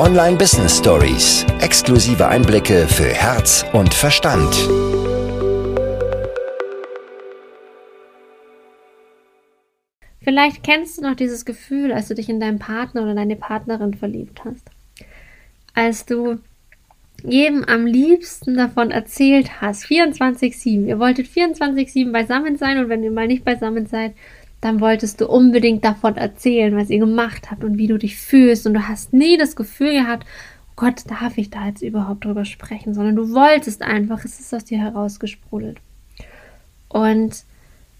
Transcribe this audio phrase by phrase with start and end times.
[0.00, 1.44] Online Business Stories.
[1.60, 4.50] Exklusive Einblicke für Herz und Verstand.
[10.22, 13.92] Vielleicht kennst du noch dieses Gefühl, als du dich in deinen Partner oder deine Partnerin
[13.92, 14.70] verliebt hast.
[15.74, 16.38] Als du
[17.22, 20.86] jedem am liebsten davon erzählt hast, 24-7.
[20.86, 24.14] Ihr wolltet 24-7 beisammen sein und wenn ihr mal nicht beisammen seid,
[24.60, 28.66] dann wolltest du unbedingt davon erzählen, was ihr gemacht habt und wie du dich fühlst.
[28.66, 30.26] Und du hast nie das Gefühl gehabt,
[30.70, 34.54] oh Gott, darf ich da jetzt überhaupt drüber sprechen, sondern du wolltest einfach, es ist
[34.54, 35.78] aus dir herausgesprudelt.
[36.88, 37.44] Und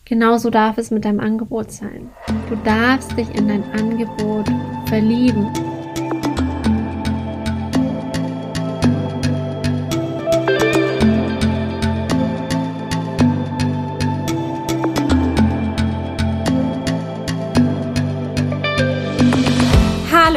[0.04, 2.10] genauso darf es mit deinem Angebot sein.
[2.48, 4.50] Du darfst dich in dein Angebot
[4.86, 5.48] verlieben.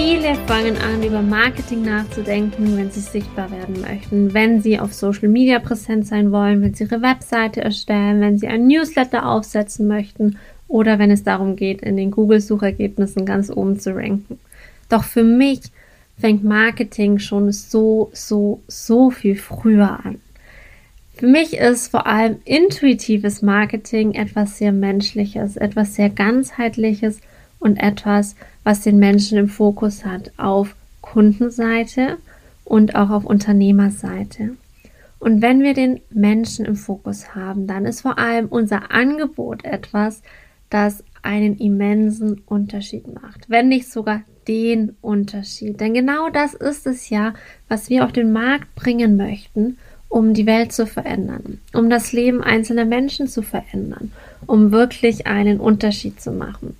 [0.00, 5.28] Viele fangen an, über Marketing nachzudenken, wenn sie sichtbar werden möchten, wenn sie auf Social
[5.28, 10.38] Media präsent sein wollen, wenn sie ihre Webseite erstellen, wenn sie ein Newsletter aufsetzen möchten
[10.68, 14.38] oder wenn es darum geht, in den Google-Suchergebnissen ganz oben zu ranken.
[14.88, 15.62] Doch für mich
[16.16, 20.20] fängt Marketing schon so, so, so viel früher an.
[21.16, 27.20] Für mich ist vor allem intuitives Marketing etwas sehr Menschliches, etwas sehr ganzheitliches
[27.58, 28.36] und etwas,
[28.68, 32.18] was den Menschen im Fokus hat auf Kundenseite
[32.66, 34.56] und auch auf Unternehmerseite.
[35.18, 40.20] Und wenn wir den Menschen im Fokus haben, dann ist vor allem unser Angebot etwas,
[40.68, 45.80] das einen immensen Unterschied macht, wenn nicht sogar den Unterschied.
[45.80, 47.32] Denn genau das ist es ja,
[47.68, 49.78] was wir auf den Markt bringen möchten,
[50.10, 54.12] um die Welt zu verändern, um das Leben einzelner Menschen zu verändern,
[54.46, 56.76] um wirklich einen Unterschied zu machen.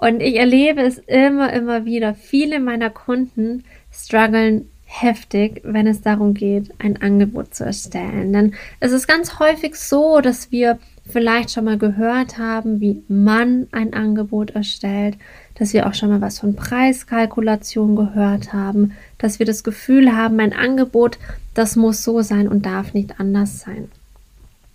[0.00, 2.14] Und ich erlebe es immer, immer wieder.
[2.14, 8.32] Viele meiner Kunden strugglen heftig, wenn es darum geht, ein Angebot zu erstellen.
[8.32, 13.68] Denn es ist ganz häufig so, dass wir vielleicht schon mal gehört haben, wie man
[13.72, 15.18] ein Angebot erstellt,
[15.56, 20.40] dass wir auch schon mal was von Preiskalkulation gehört haben, dass wir das Gefühl haben,
[20.40, 21.18] ein Angebot,
[21.52, 23.90] das muss so sein und darf nicht anders sein.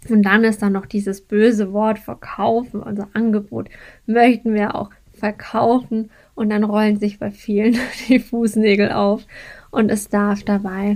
[0.08, 3.70] Und dann ist da noch dieses böse Wort verkaufen, unser Angebot
[4.06, 4.92] möchten wir auch
[5.26, 7.78] verkaufen und dann rollen sich bei vielen
[8.08, 9.24] die Fußnägel auf
[9.72, 10.96] und es darf dabei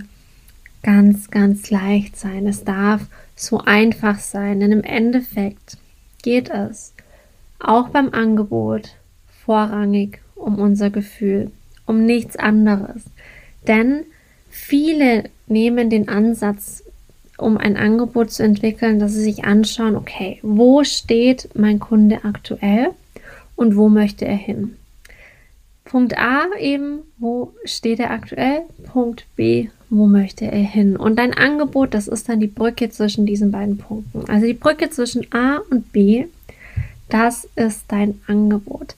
[0.84, 2.46] ganz, ganz leicht sein.
[2.46, 3.02] Es darf
[3.36, 5.78] so einfach sein, denn im Endeffekt
[6.22, 6.94] geht es
[7.60, 8.96] auch beim Angebot
[9.46, 11.52] vorrangig um unser Gefühl,
[11.88, 13.04] um nichts anderes.
[13.68, 14.06] Denn
[14.50, 16.84] viele nehmen den Ansatz,
[17.38, 22.92] um ein Angebot zu entwickeln, dass sie sich anschauen, okay, wo steht mein Kunde aktuell?
[23.60, 24.78] Und wo möchte er hin.
[25.84, 28.62] Punkt A eben, wo steht er aktuell?
[28.94, 30.96] Punkt B, wo möchte er hin?
[30.96, 34.30] Und dein Angebot, das ist dann die Brücke zwischen diesen beiden Punkten.
[34.30, 36.28] Also die Brücke zwischen A und B,
[37.10, 38.96] das ist dein Angebot.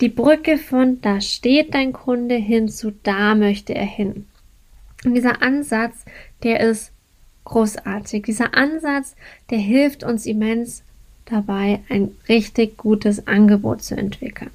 [0.00, 4.26] Die Brücke von da steht dein Kunde hin zu da möchte er hin.
[5.04, 6.04] Und dieser Ansatz,
[6.44, 6.92] der ist
[7.44, 8.22] großartig.
[8.22, 9.16] Dieser Ansatz,
[9.50, 10.84] der hilft uns immens
[11.30, 14.50] dabei, ein richtig gutes Angebot zu entwickeln.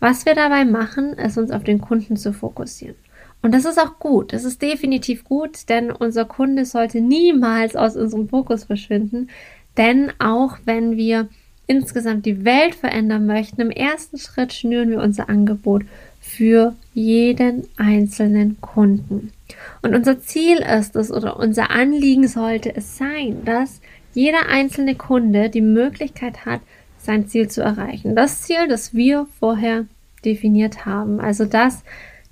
[0.00, 2.96] Was wir dabei machen, ist uns auf den Kunden zu fokussieren.
[3.42, 4.32] Und das ist auch gut.
[4.32, 9.28] Das ist definitiv gut, denn unser Kunde sollte niemals aus unserem Fokus verschwinden.
[9.76, 11.28] Denn auch wenn wir
[11.66, 15.82] insgesamt die Welt verändern möchten, im ersten Schritt schnüren wir unser Angebot
[16.20, 19.32] für jeden einzelnen Kunden.
[19.82, 23.80] Und unser Ziel ist es oder unser Anliegen sollte es sein, dass
[24.14, 26.60] jeder einzelne Kunde die Möglichkeit hat,
[26.98, 28.14] sein Ziel zu erreichen.
[28.14, 29.86] Das Ziel, das wir vorher
[30.24, 31.20] definiert haben.
[31.20, 31.82] Also das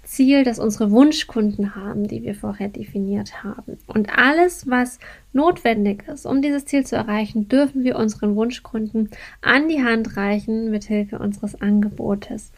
[0.05, 3.79] Ziel, das unsere Wunschkunden haben, die wir vorher definiert haben.
[3.87, 4.99] Und alles, was
[5.33, 9.11] notwendig ist, um dieses Ziel zu erreichen, dürfen wir unseren Wunschkunden
[9.41, 12.51] an die Hand reichen mit Hilfe unseres Angebotes.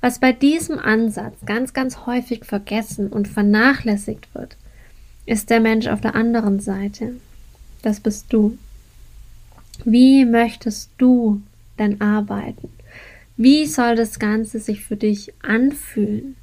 [0.00, 4.56] Was bei diesem Ansatz ganz, ganz häufig vergessen und vernachlässigt wird,
[5.26, 7.16] ist der Mensch auf der anderen Seite.
[7.86, 8.58] Das bist du.
[9.84, 11.40] Wie möchtest du
[11.78, 12.68] denn arbeiten?
[13.36, 16.34] Wie soll das Ganze sich für dich anfühlen?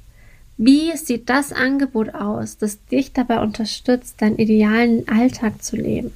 [0.56, 6.12] Wie sieht das Angebot aus, das dich dabei unterstützt, deinen idealen Alltag zu leben,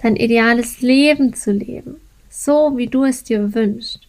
[0.00, 1.96] dein ideales Leben zu leben,
[2.30, 4.00] so wie du es dir wünschst?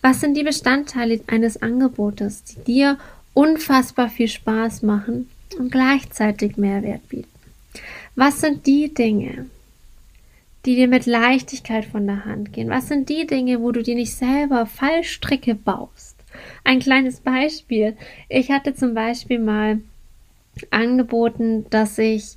[0.00, 2.98] Was sind die Bestandteile eines Angebotes, die dir
[3.34, 5.28] unfassbar viel Spaß machen
[5.58, 7.28] und gleichzeitig Mehrwert bieten?
[8.16, 9.44] Was sind die Dinge,
[10.66, 12.70] die dir mit Leichtigkeit von der Hand gehen?
[12.70, 16.16] Was sind die Dinge, wo du dir nicht selber Fallstricke baust?
[16.64, 17.96] Ein kleines Beispiel.
[18.28, 19.80] Ich hatte zum Beispiel mal
[20.70, 22.36] angeboten, dass ich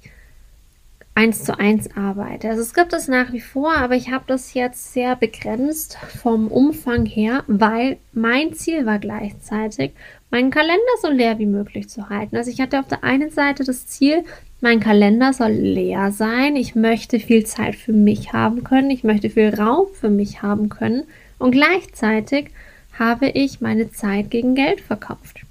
[1.13, 2.49] eins zu eins arbeite.
[2.49, 6.47] Also es gibt es nach wie vor, aber ich habe das jetzt sehr begrenzt vom
[6.47, 9.91] Umfang her, weil mein Ziel war gleichzeitig,
[10.29, 12.37] meinen Kalender so leer wie möglich zu halten.
[12.37, 14.23] Also ich hatte auf der einen Seite das Ziel,
[14.61, 16.55] mein Kalender soll leer sein.
[16.55, 18.91] Ich möchte viel Zeit für mich haben können.
[18.91, 21.03] Ich möchte viel Raum für mich haben können.
[21.39, 22.51] Und gleichzeitig
[22.97, 25.41] habe ich meine Zeit gegen Geld verkauft.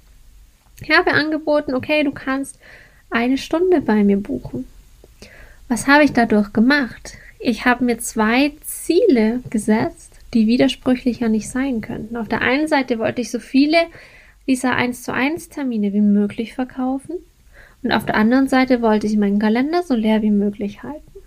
[0.81, 2.57] Ich habe angeboten, okay, du kannst
[3.09, 4.65] eine Stunde bei mir buchen.
[5.71, 7.13] Was habe ich dadurch gemacht?
[7.39, 12.17] Ich habe mir zwei Ziele gesetzt, die widersprüchlicher nicht sein könnten.
[12.17, 13.77] Auf der einen Seite wollte ich so viele
[14.47, 17.15] dieser 1 zu 1 Termine wie möglich verkaufen
[17.83, 21.19] und auf der anderen Seite wollte ich meinen Kalender so leer wie möglich halten.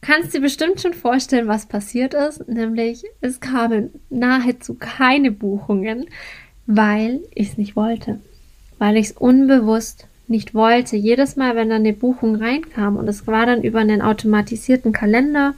[0.00, 6.06] Kannst dir bestimmt schon vorstellen, was passiert ist, nämlich es kamen nahezu keine Buchungen,
[6.66, 8.18] weil ich es nicht wollte,
[8.78, 10.96] weil ich es unbewusst nicht wollte.
[10.96, 15.54] Jedes Mal, wenn dann eine Buchung reinkam und es war dann über einen automatisierten Kalender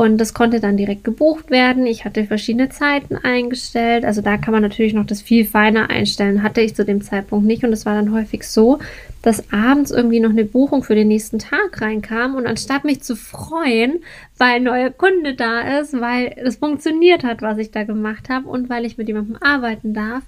[0.00, 1.84] und das konnte dann direkt gebucht werden.
[1.84, 4.06] Ich hatte verschiedene Zeiten eingestellt.
[4.06, 6.42] Also da kann man natürlich noch das viel feiner einstellen.
[6.42, 7.64] Hatte ich zu dem Zeitpunkt nicht.
[7.64, 8.78] Und es war dann häufig so,
[9.20, 12.34] dass abends irgendwie noch eine Buchung für den nächsten Tag reinkam.
[12.34, 14.02] Und anstatt mich zu freuen,
[14.38, 18.48] weil ein neuer Kunde da ist, weil es funktioniert hat, was ich da gemacht habe
[18.48, 20.22] und weil ich mit jemandem arbeiten darf,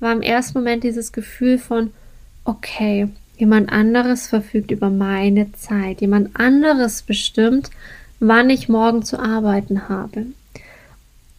[0.00, 1.90] war im ersten Moment dieses Gefühl von,
[2.44, 7.70] okay, jemand anderes verfügt über meine Zeit, jemand anderes bestimmt,
[8.20, 10.26] wann ich morgen zu arbeiten habe.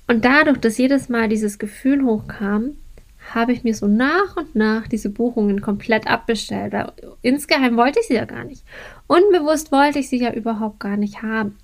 [0.07, 2.71] Und dadurch, dass jedes Mal dieses Gefühl hochkam,
[3.33, 6.73] habe ich mir so nach und nach diese Buchungen komplett abbestellt.
[6.73, 6.91] Weil
[7.21, 8.63] insgeheim wollte ich sie ja gar nicht.
[9.07, 11.57] Unbewusst wollte ich sie ja überhaupt gar nicht haben.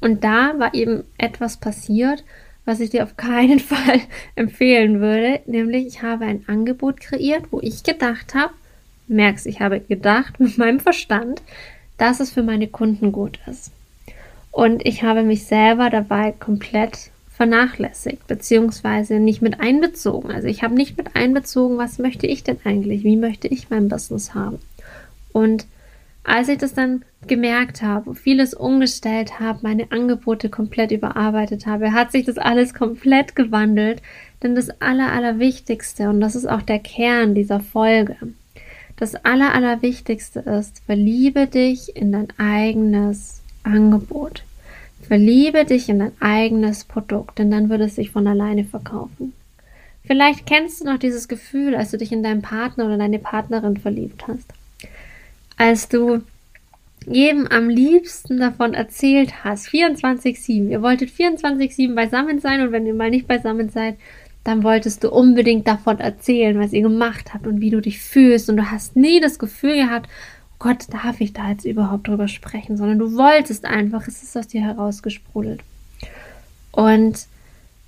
[0.00, 2.22] Und da war eben etwas passiert,
[2.68, 4.00] was ich dir auf keinen Fall
[4.36, 8.52] empfehlen würde, nämlich ich habe ein Angebot kreiert, wo ich gedacht habe,
[9.08, 11.42] merkst, ich habe gedacht mit meinem Verstand,
[11.96, 13.72] dass es für meine Kunden gut ist.
[14.52, 20.30] Und ich habe mich selber dabei komplett vernachlässigt, beziehungsweise nicht mit einbezogen.
[20.30, 23.04] Also ich habe nicht mit einbezogen, was möchte ich denn eigentlich?
[23.04, 24.58] Wie möchte ich mein Business haben?
[25.32, 25.66] Und
[26.28, 32.12] als ich das dann gemerkt habe, vieles umgestellt habe, meine Angebote komplett überarbeitet habe, hat
[32.12, 34.02] sich das alles komplett gewandelt.
[34.42, 38.16] Denn das Aller, Allerwichtigste, und das ist auch der Kern dieser Folge,
[38.96, 44.44] das Aller, ist, verliebe dich in dein eigenes Angebot.
[45.02, 49.32] Verliebe dich in dein eigenes Produkt, denn dann wird es sich von alleine verkaufen.
[50.04, 53.76] Vielleicht kennst du noch dieses Gefühl, als du dich in deinen Partner oder deine Partnerin
[53.76, 54.52] verliebt hast
[55.58, 56.22] als du
[57.06, 62.94] jedem am liebsten davon erzählt hast, 24-7, ihr wolltet 24-7 beisammen sein und wenn ihr
[62.94, 63.96] mal nicht beisammen seid,
[64.44, 68.48] dann wolltest du unbedingt davon erzählen, was ihr gemacht habt und wie du dich fühlst
[68.48, 70.08] und du hast nie das Gefühl gehabt,
[70.52, 74.36] oh Gott, darf ich da jetzt überhaupt drüber sprechen, sondern du wolltest einfach, es ist
[74.36, 75.60] aus dir herausgesprudelt.
[76.72, 77.26] Und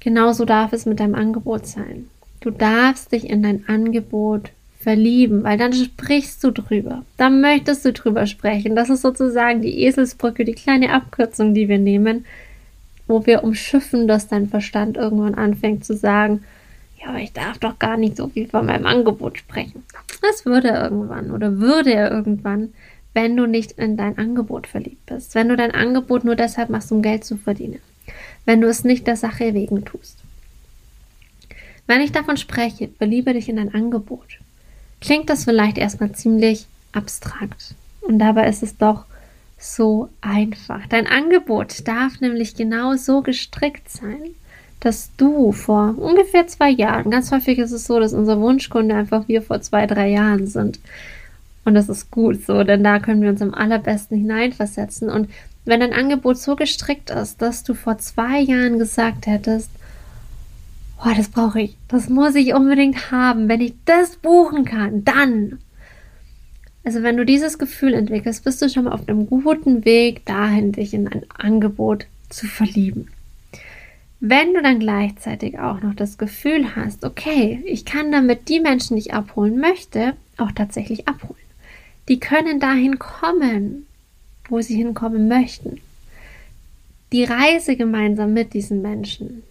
[0.00, 2.08] genauso darf es mit deinem Angebot sein.
[2.40, 7.04] Du darfst dich in dein Angebot verlieben, weil dann sprichst du drüber.
[7.18, 8.74] Dann möchtest du drüber sprechen.
[8.74, 12.24] Das ist sozusagen die Eselsbrücke, die kleine Abkürzung, die wir nehmen,
[13.06, 16.44] wo wir umschiffen, dass dein Verstand irgendwann anfängt zu sagen,
[16.98, 19.84] ja, aber ich darf doch gar nicht so viel von meinem Angebot sprechen.
[20.22, 22.72] Das würde er irgendwann oder würde er irgendwann,
[23.12, 25.34] wenn du nicht in dein Angebot verliebt bist.
[25.34, 27.80] Wenn du dein Angebot nur deshalb machst, um Geld zu verdienen.
[28.46, 30.18] Wenn du es nicht der Sache wegen tust.
[31.86, 34.39] Wenn ich davon spreche, verliebe dich in dein Angebot
[35.00, 37.74] klingt das vielleicht erstmal ziemlich abstrakt.
[38.00, 39.04] Und dabei ist es doch
[39.58, 40.86] so einfach.
[40.88, 44.22] Dein Angebot darf nämlich genau so gestrickt sein,
[44.80, 49.28] dass du vor ungefähr zwei Jahren, ganz häufig ist es so, dass unser Wunschkunde einfach
[49.28, 50.80] wir vor zwei, drei Jahren sind.
[51.66, 55.10] Und das ist gut so, denn da können wir uns am allerbesten hineinversetzen.
[55.10, 55.28] Und
[55.66, 59.70] wenn dein Angebot so gestrickt ist, dass du vor zwei Jahren gesagt hättest,
[61.04, 63.48] oh, das brauche ich, das muss ich unbedingt haben.
[63.48, 65.58] Wenn ich das buchen kann, dann.
[66.84, 70.72] Also wenn du dieses Gefühl entwickelst, bist du schon mal auf einem guten Weg dahin,
[70.72, 73.08] dich in ein Angebot zu verlieben.
[74.20, 78.96] Wenn du dann gleichzeitig auch noch das Gefühl hast, okay, ich kann damit die Menschen,
[78.96, 81.40] die ich abholen möchte, auch tatsächlich abholen.
[82.08, 83.86] Die können dahin kommen,
[84.48, 85.80] wo sie hinkommen möchten.
[87.12, 89.42] Die Reise gemeinsam mit diesen Menschen,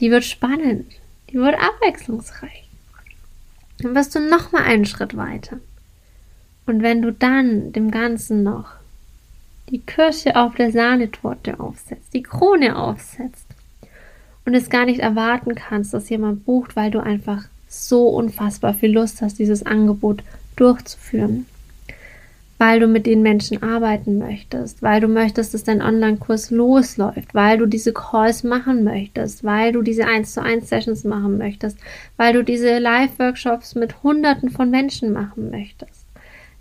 [0.00, 0.86] die wird spannend,
[1.30, 2.68] die wird abwechslungsreich.
[3.78, 5.58] Dann wirst du noch mal einen Schritt weiter.
[6.66, 8.72] Und wenn du dann dem Ganzen noch
[9.70, 13.46] die Kirsche auf der Sahnetorte aufsetzt, die Krone aufsetzt
[14.44, 18.92] und es gar nicht erwarten kannst, dass jemand bucht, weil du einfach so unfassbar viel
[18.92, 20.22] Lust hast, dieses Angebot
[20.56, 21.46] durchzuführen,
[22.60, 27.56] weil du mit den Menschen arbeiten möchtest, weil du möchtest, dass dein Online-Kurs losläuft, weil
[27.56, 31.78] du diese Calls machen möchtest, weil du diese 1 zu 1 Sessions machen möchtest,
[32.18, 36.04] weil du diese Live-Workshops mit Hunderten von Menschen machen möchtest.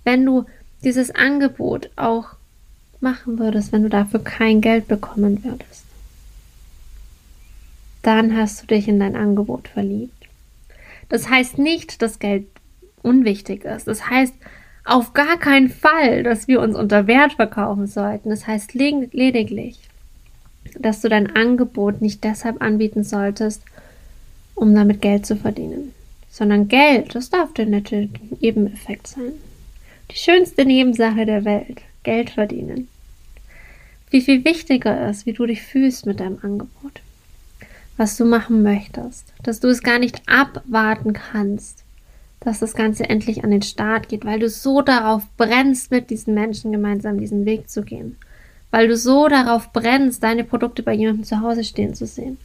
[0.06, 0.46] Wenn du
[0.86, 2.30] dieses Angebot auch
[3.02, 5.84] machen würdest, wenn du dafür kein Geld bekommen würdest.
[8.04, 10.30] Dann hast du dich in dein Angebot verliebt.
[11.10, 12.48] Das heißt nicht, dass Geld
[13.02, 13.86] unwichtig ist.
[13.90, 14.34] Das heißt
[14.90, 18.30] auf gar keinen Fall, dass wir uns unter Wert verkaufen sollten.
[18.30, 19.80] Das heißt lediglich,
[20.80, 23.64] dass du dein Angebot nicht deshalb anbieten solltest,
[24.56, 25.94] um damit Geld zu verdienen,
[26.30, 28.10] sondern Geld, das darf der nette
[28.42, 29.34] Nebeneffekt sein.
[30.12, 31.82] Die schönste Nebensache der Welt.
[32.04, 32.88] Geld verdienen.
[34.10, 37.02] Wie viel wichtiger ist, wie du dich fühlst mit deinem Angebot.
[37.98, 39.34] Was du machen möchtest.
[39.44, 41.84] Dass du es gar nicht abwarten kannst,
[42.40, 46.34] dass das Ganze endlich an den Start geht, weil du so darauf brennst, mit diesen
[46.34, 48.18] Menschen gemeinsam diesen Weg zu gehen.
[48.72, 52.38] Weil du so darauf brennst, deine Produkte bei jemandem zu Hause stehen zu sehen.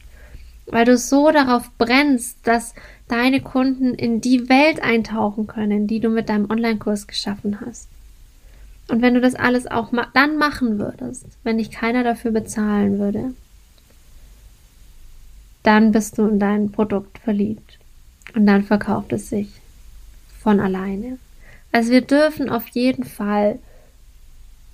[0.65, 2.73] Weil du so darauf brennst, dass
[3.07, 7.87] deine Kunden in die Welt eintauchen können, die du mit deinem Online-Kurs geschaffen hast.
[8.87, 12.99] Und wenn du das alles auch ma dann machen würdest, wenn dich keiner dafür bezahlen
[12.99, 13.33] würde,
[15.63, 17.79] dann bist du in dein Produkt verliebt.
[18.35, 19.47] Und dann verkauft es sich
[20.45, 21.17] von alleine.
[21.71, 23.57] Also wir dürfen auf jeden Fall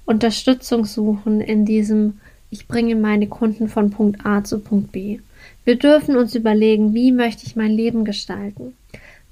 [0.05, 5.19] Unterstützung suchen in diesem, ich bringe meine Kunden von Punkt A zu Punkt B.
[5.63, 8.75] Wir dürfen uns überlegen, wie möchte ich mein Leben gestalten.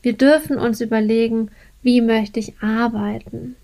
[0.02, 1.52] Wir dürfen uns überlegen,
[1.84, 3.58] wie möchte ich arbeiten.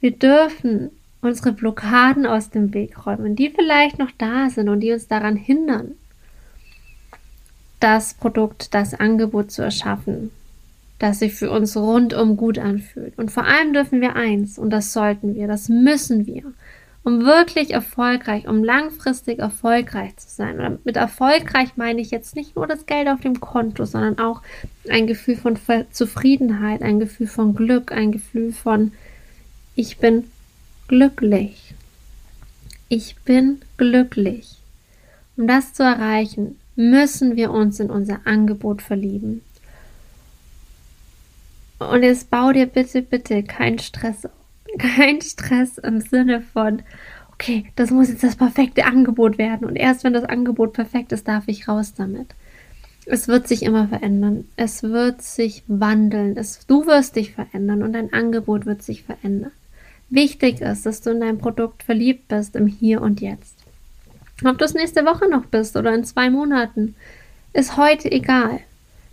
[0.00, 0.88] Wir dürfen
[1.20, 5.36] unsere Blockaden aus dem Weg räumen, die vielleicht noch da sind und die uns daran
[5.36, 5.92] hindern,
[7.78, 10.30] das Produkt, das Angebot zu erschaffen,
[11.00, 13.18] das sich für uns rundum gut anfühlt.
[13.18, 16.44] Und vor allem dürfen wir eins, und das sollten wir, das müssen wir,
[17.02, 20.60] um wirklich erfolgreich, um langfristig erfolgreich zu sein.
[20.60, 24.42] Und mit erfolgreich meine ich jetzt nicht nur das Geld auf dem Konto, sondern auch
[24.90, 25.58] ein Gefühl von
[25.90, 28.92] Zufriedenheit, ein Gefühl von Glück, ein Gefühl von
[29.74, 30.24] ich bin
[30.86, 31.74] glücklich.
[32.90, 34.58] Ich bin glücklich.
[35.38, 39.40] Um das zu erreichen, müssen wir uns in unser Angebot verlieben.
[41.80, 44.28] Und jetzt bau dir bitte, bitte keinen Stress
[44.78, 46.82] Kein Stress im Sinne von,
[47.32, 49.66] okay, das muss jetzt das perfekte Angebot werden.
[49.66, 52.34] Und erst wenn das Angebot perfekt ist, darf ich raus damit.
[53.06, 54.44] Es wird sich immer verändern.
[54.56, 56.36] Es wird sich wandeln.
[56.36, 59.52] Es, du wirst dich verändern und dein Angebot wird sich verändern.
[60.10, 63.56] Wichtig ist, dass du in dein Produkt verliebt bist im Hier und Jetzt.
[64.44, 66.94] Ob du es nächste Woche noch bist oder in zwei Monaten,
[67.52, 68.60] ist heute egal.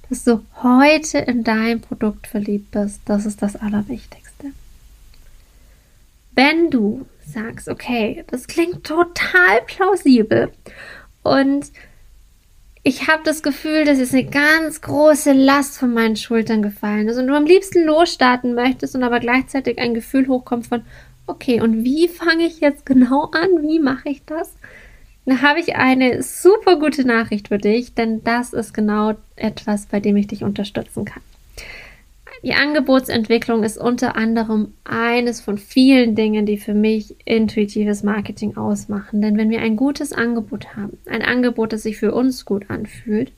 [0.10, 4.48] Dass du heute in dein Produkt verliebt bist, das ist das Allerwichtigste.
[6.34, 10.52] Wenn du sagst, okay, das klingt total plausibel
[11.24, 11.72] und
[12.84, 17.18] ich habe das Gefühl, dass jetzt eine ganz große Last von meinen Schultern gefallen ist
[17.18, 20.84] und du am liebsten losstarten möchtest und aber gleichzeitig ein Gefühl hochkommt von,
[21.26, 23.62] okay, und wie fange ich jetzt genau an?
[23.62, 24.54] Wie mache ich das?
[25.28, 30.00] Dann habe ich eine super gute Nachricht für dich, denn das ist genau etwas, bei
[30.00, 31.22] dem ich dich unterstützen kann.
[32.44, 39.22] Die Angebotsentwicklung ist unter anderem eines von vielen Dingen, die für mich intuitives Marketing ausmachen.
[39.22, 43.34] Denn wenn wir ein gutes Angebot haben, ein Angebot, das sich für uns gut anfühlt,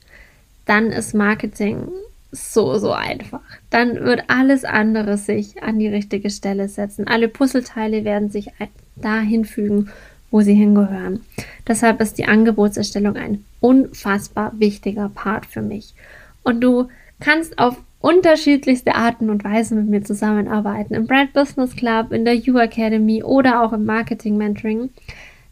[0.66, 1.88] dann ist Marketing
[2.30, 3.40] so, so einfach.
[3.70, 7.08] Dann wird alles andere sich an die richtige Stelle setzen.
[7.08, 8.52] Alle Puzzleteile werden sich
[8.94, 9.90] dahin fügen,
[10.30, 11.20] wo sie hingehören.
[11.66, 15.94] Deshalb ist die Angebotserstellung ein unfassbar wichtiger Part für mich.
[16.42, 16.88] Und du
[17.20, 20.94] kannst auf unterschiedlichste Arten und Weisen mit mir zusammenarbeiten.
[20.94, 24.90] Im Brand Business Club, in der You Academy oder auch im Marketing Mentoring.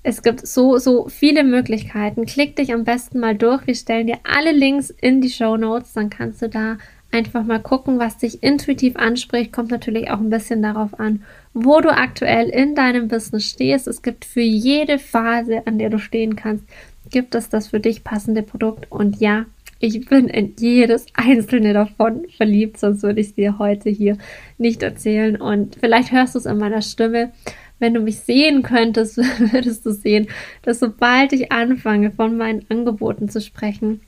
[0.03, 2.25] Es gibt so, so viele Möglichkeiten.
[2.25, 3.67] Klick dich am besten mal durch.
[3.67, 5.93] Wir stellen dir alle Links in die Show Notes.
[5.93, 6.79] Dann kannst du da
[7.11, 9.53] einfach mal gucken, was dich intuitiv anspricht.
[9.53, 11.23] Kommt natürlich auch ein bisschen darauf an,
[11.55, 13.87] wo du aktuell in deinem Business stehst.
[13.87, 16.65] Es gibt für jede Phase, an der du stehen kannst,
[17.11, 18.91] gibt es das für dich passende Produkt.
[18.91, 19.47] Und ja,
[19.81, 24.19] ich bin in jedes einzelne davon verliebt, sonst würde ich es dir heute hier
[24.59, 25.37] nicht erzählen.
[25.37, 27.33] Und vielleicht hörst du es in meiner Stimme.
[27.79, 29.17] Wenn du mich sehen könntest,
[29.53, 30.27] würdest du sehen,
[30.63, 34.01] dass sobald ich anfange, von meinen Angeboten zu sprechen,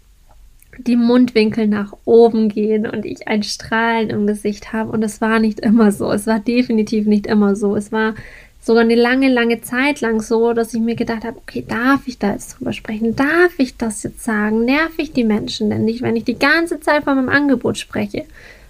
[0.79, 4.93] die Mundwinkel nach oben gehen und ich ein Strahlen im Gesicht habe.
[4.93, 6.11] Und es war nicht immer so.
[6.13, 7.77] Es war definitiv nicht immer so.
[7.77, 8.15] Es war
[8.61, 12.19] sogar eine lange, lange Zeit lang so, dass ich mir gedacht habe, okay, darf ich
[12.19, 13.17] da jetzt drüber sprechen?
[13.17, 14.65] Darf ich das jetzt sagen?
[14.65, 18.25] Nerv ich die Menschen denn nicht, wenn ich die ganze Zeit von meinem Angebot spreche?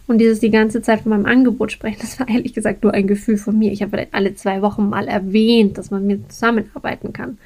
[0.07, 3.07] Und dieses die ganze Zeit von meinem Angebot sprechen, das war ehrlich gesagt nur ein
[3.07, 3.73] Gefühl von mir.
[3.73, 7.39] Ich habe alle zwei Wochen mal erwähnt, dass man mir zusammenarbeiten kann.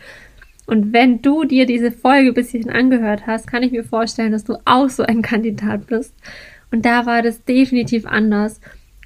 [0.66, 4.44] Und wenn du dir diese Folge bis hierhin angehört hast, kann ich mir vorstellen, dass
[4.44, 6.14] du auch so ein Kandidat bist.
[6.70, 8.60] Und da war das definitiv anders.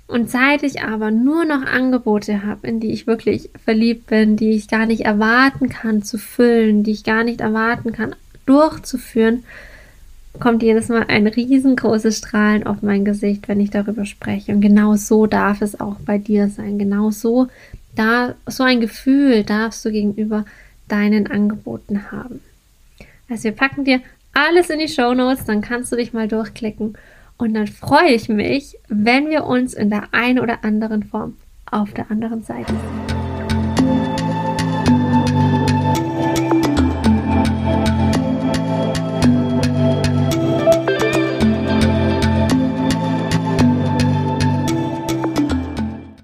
[0.07, 4.53] Und seit ich aber nur noch Angebote habe, in die ich wirklich verliebt bin, die
[4.53, 8.15] ich gar nicht erwarten kann zu füllen, die ich gar nicht erwarten kann
[8.47, 9.45] durchzuführen,
[10.41, 14.53] kommt jedes Mal ein riesengroßes Strahlen auf mein Gesicht, wenn ich darüber spreche.
[14.53, 16.79] Und genau so darf es auch bei dir sein.
[16.79, 17.49] Genau so,
[17.95, 20.47] da, so ein Gefühl darfst du gegenüber
[20.89, 22.41] deinen Angeboten haben.
[23.29, 24.01] Also wir packen dir
[24.33, 26.97] alles in die Show Notes, dann kannst du dich mal durchklicken
[27.37, 31.37] und dann freue ich mich, wenn wir uns in der einen oder anderen Form
[31.71, 33.18] auf der anderen Seite sehen.